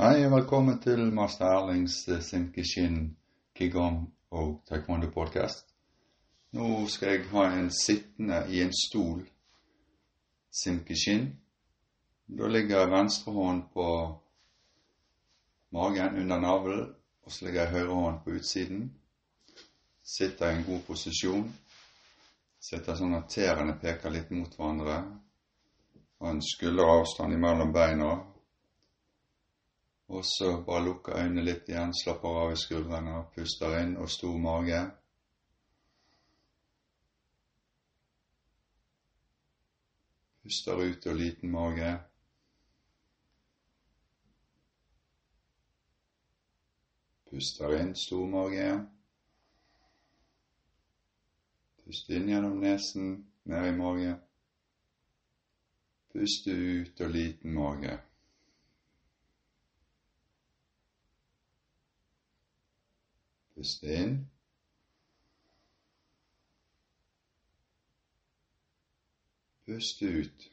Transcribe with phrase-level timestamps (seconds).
[0.00, 2.94] Hei, og velkommen til master Erlings eh, Sinkishin
[3.52, 3.98] Qigong
[4.32, 5.66] og Taekwondo-podkast.
[6.56, 9.26] Nå skal jeg ha en sittende i en stol
[10.62, 11.26] Sinkishin.
[12.32, 13.90] Da ligger venstre hånd på
[15.76, 16.88] magen under navlen,
[17.20, 18.88] og så ligger høyre hånd på utsiden.
[20.16, 21.44] Sitter i en god posisjon.
[22.56, 24.98] Sitter sånn at tærne peker litt mot hverandre.
[26.24, 28.14] Og en skulderavstand mellom beina
[30.10, 34.38] og så bare lukker øynene litt igjen, slapper av i skuldrene, puster inn og stor
[34.42, 34.80] mage.
[40.42, 41.92] Puster ut og liten mage.
[47.30, 48.68] Puster inn stor mage.
[51.84, 54.18] Pust inn gjennom nesen, ned i magen.
[56.10, 57.98] Puste ut og liten mage.
[63.60, 64.26] Pust inn.
[69.66, 70.50] Pust ut.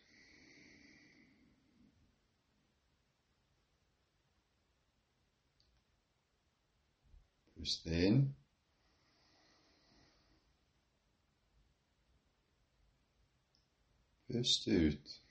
[7.56, 8.36] Pust inn.
[14.28, 15.22] Pust ut.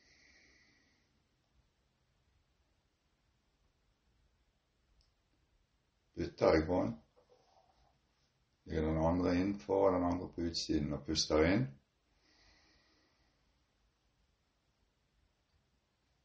[6.16, 7.05] Bytter jeg hånd.
[8.66, 11.66] Legger den andre innenfor og den andre på utsiden og puster inn.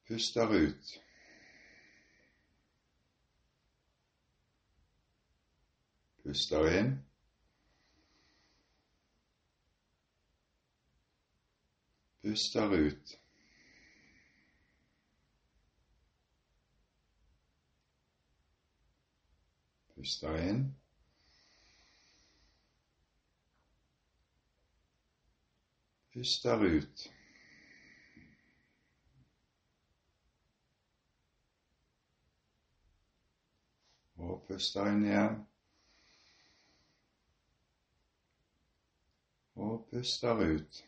[0.08, 1.02] Puster ut.
[6.23, 6.92] Puster inn.
[12.22, 13.17] Puster ut.
[19.95, 20.81] Puster inn.
[26.13, 27.11] Puster ut.
[34.17, 35.38] Og puster inn igjen.
[39.55, 40.81] Og puster ut.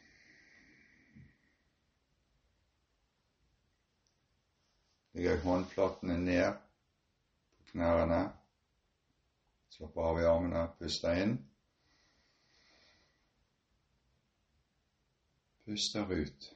[5.14, 6.60] Legger håndflatene ned
[7.56, 8.22] på knærne.
[9.72, 11.38] Slapper av i armene, puster inn.
[15.74, 16.56] Puster ut.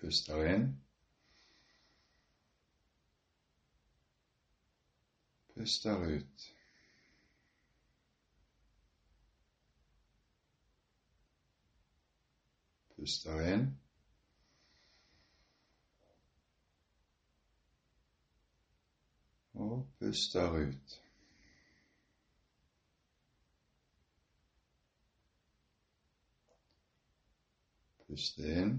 [0.00, 0.80] Puster inn.
[5.54, 6.48] Puster ut.
[12.96, 13.68] Puster inn.
[19.54, 21.02] Og puster ut.
[28.12, 28.72] Puste inn.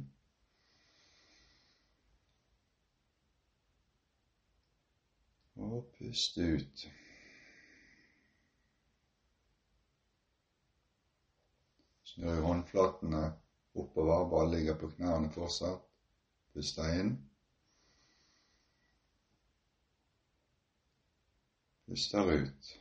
[5.56, 6.84] Og puste ut.
[12.12, 13.24] Snur håndflatene
[13.74, 15.82] oppover, bare ligger på knærne fortsatt.
[16.54, 17.12] Puster inn.
[21.90, 22.74] Puster ut.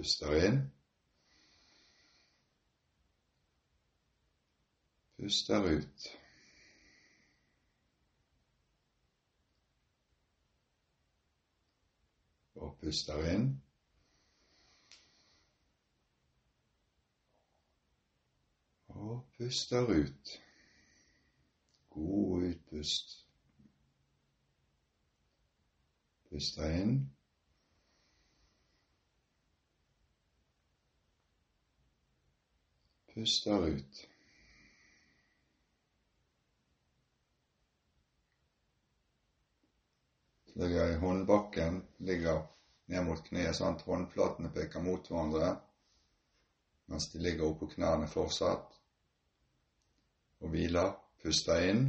[0.00, 0.72] Puster inn.
[5.18, 6.06] Puster ut.
[12.54, 13.46] Og puster inn.
[18.88, 20.34] Og puster ut.
[21.90, 23.16] God utpust.
[26.30, 27.00] Puster inn.
[33.14, 34.06] Puster ut.
[40.54, 42.46] Ligger i håndbakken, ligger
[42.90, 45.56] ned mot kneet, sånn at håndflatene peker mot hverandre
[46.90, 48.80] mens de ligger oppå knærne fortsatt.
[50.42, 50.96] Og hviler.
[51.22, 51.84] Puster inn.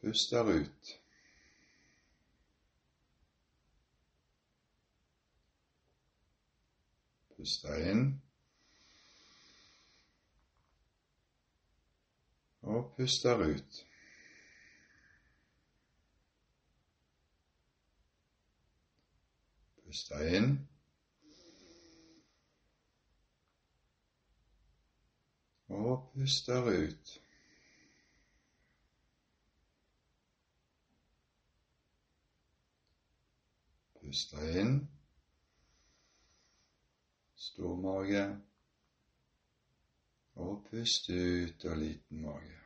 [0.00, 1.01] Puster ut.
[7.42, 8.22] Puster inn.
[12.62, 13.86] Og puster ut.
[19.82, 20.54] Puster inn.
[25.68, 27.18] Og puster ut.
[37.42, 37.52] Puster.
[37.52, 38.36] Stor mage.
[40.34, 42.58] Og pust ut av liten mage.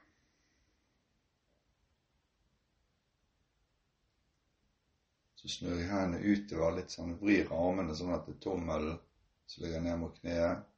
[5.35, 9.01] Så snur jeg hendene utover, litt sånn vrir armene sånn at det er tommelen
[9.47, 10.69] som ligger ned mot kneet.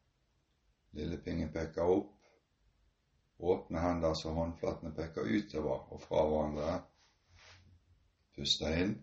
[0.95, 2.15] Lillepingen peker opp.
[3.39, 6.81] Åpne hender så håndflatene peker utover og fra hverandre.
[8.35, 8.99] Puste inn.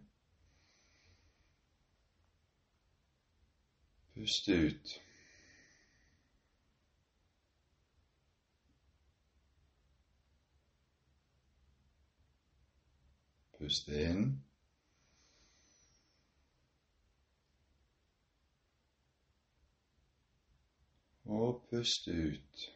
[4.26, 5.02] Puste ut.
[13.60, 14.46] Puste inn.
[21.26, 22.72] og puste ut.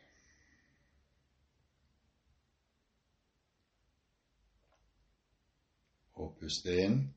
[6.14, 7.16] Og puste inn.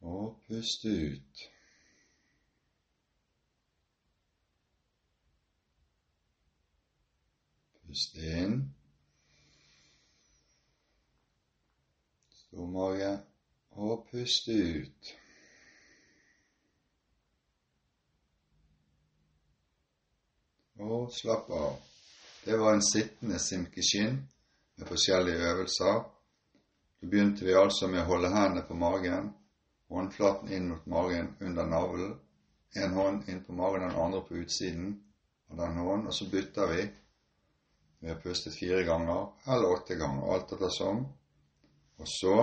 [0.00, 1.44] Og puste ut.
[7.86, 8.58] Puste inn.
[12.40, 13.12] Stor mage.
[13.76, 15.16] Og puste ut.
[20.78, 21.76] og slapp av.
[22.44, 24.18] Det var en sittende simkishin
[24.76, 26.04] med forskjellige øvelser.
[27.00, 29.32] Så begynte vi altså med å holde hendene på magen,
[29.88, 32.14] håndflaten inn mot magen under navlen,
[32.76, 34.94] en hånd inn på magen, den andre på utsiden
[35.50, 36.86] av den hånden, og så bytter vi.
[37.98, 41.04] Vi har pustet fire ganger eller åtte ganger, alt etter som.
[41.96, 42.34] Og så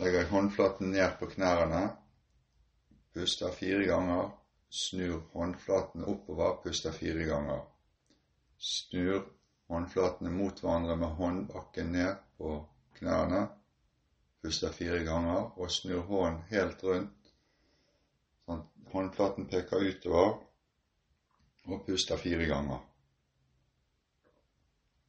[0.00, 1.84] legger jeg håndflaten ned på knærne,
[3.14, 4.32] puster fire ganger,
[4.74, 7.60] Snur håndflatene oppover, puster fire ganger.
[8.58, 9.20] Snur
[9.70, 12.56] håndflatene mot hverandre med håndbakken ned på
[12.98, 13.44] knærne.
[14.44, 17.30] Puster fire ganger, og snur hånden helt rundt.
[18.44, 20.34] Sånn håndflaten peker utover,
[21.64, 22.82] og puster fire ganger.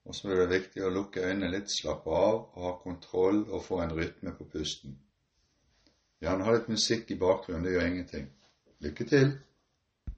[0.06, 3.64] Og så er det viktig å lukke øynene litt, slappe av og ha kontroll og
[3.66, 4.96] få en rytme på pusten.
[6.24, 8.30] Gjerne ha litt musikk i bakgrunnen, det gjør ingenting.
[8.86, 9.34] Lykke til!